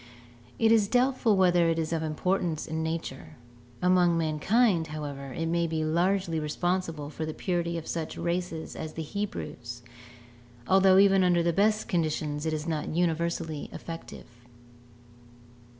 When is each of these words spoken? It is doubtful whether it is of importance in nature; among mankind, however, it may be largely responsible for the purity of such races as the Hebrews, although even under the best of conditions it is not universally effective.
It 0.57 0.71
is 0.71 0.87
doubtful 0.87 1.37
whether 1.37 1.69
it 1.69 1.77
is 1.77 1.93
of 1.93 2.01
importance 2.01 2.65
in 2.65 2.81
nature; 2.81 3.35
among 3.83 4.17
mankind, 4.17 4.87
however, 4.87 5.31
it 5.31 5.45
may 5.45 5.67
be 5.67 5.85
largely 5.85 6.39
responsible 6.39 7.11
for 7.11 7.23
the 7.23 7.35
purity 7.35 7.77
of 7.77 7.85
such 7.85 8.17
races 8.17 8.75
as 8.75 8.93
the 8.93 9.03
Hebrews, 9.03 9.83
although 10.67 10.97
even 10.97 11.23
under 11.23 11.43
the 11.43 11.53
best 11.53 11.83
of 11.83 11.87
conditions 11.87 12.47
it 12.47 12.51
is 12.53 12.65
not 12.67 12.89
universally 12.95 13.69
effective. 13.71 14.25